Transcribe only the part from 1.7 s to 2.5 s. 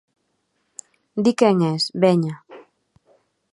es, veña.